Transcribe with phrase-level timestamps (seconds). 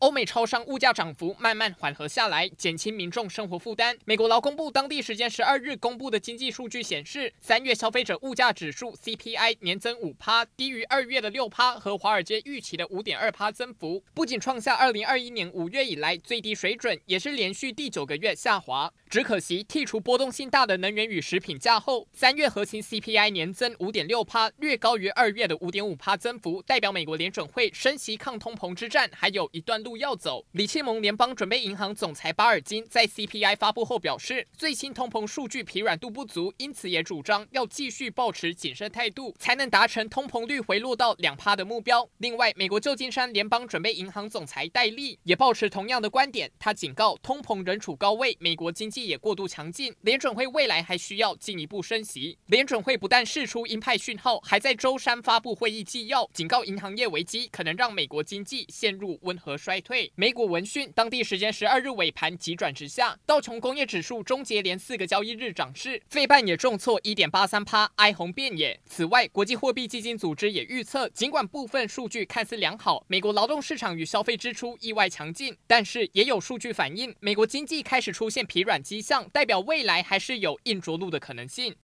[0.00, 3.98] 欧美超商物价涨幅慢慢缓和下来，减轻民众生活负担。
[4.04, 18.92] 美国劳工部当地时间十二日公布的经济数据显示，三月消费者物价指数 CPI 年增五趴，低于二月的六趴和华尔街预期的五点二趴增幅，不仅创下二零二一年五月以来最低水准，也是连续第九个月下滑。
[19.10, 29.87] 只可惜剔除波动性大的能源与食品价后，三月核心 CPI 年增五点六趴，略高于二月的五点五趴增幅，代表美国联准会升息抗通膨之战还有一段路。
[29.88, 30.44] 路要走。
[30.52, 42.06] 李切蒙联邦准备银行总裁巴尔金在 CPI 发布后表示，最新通膨数据疲软度不足，因此也主张要继续保持谨慎态度，才能达成通膨率回落到两趴的目标。
[42.18, 52.36] 另外，美国旧金山联邦准备银行总裁戴利也保持同样的观点，他警告通膨仍处高位，美国经济也过度强劲，联准会未来还需要进一步升息。
[52.48, 60.10] 联准会不但释出鹰派讯号，还在周三发布会议纪要，警告银行业危机可能让美国经济陷入温和衰退。
[60.14, 68.78] 美股闻讯，当地时间十二日尾盘急转直下，道琼工业指数终结连四个交易日涨势，费半也重挫一点八三趴，哀鸿遍野。
[68.86, 81.74] 此外，国际货币基金组织也预测，尽管部分数据看似良好，美国劳动市场与消费支出意外强劲，但是也有数据反映美国经济开始出现疲软迹象，代表未来还是有硬着陆的可能性。